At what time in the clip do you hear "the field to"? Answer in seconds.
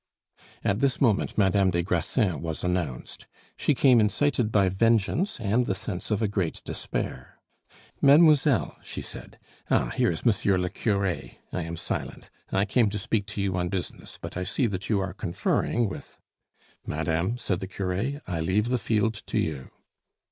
18.69-19.37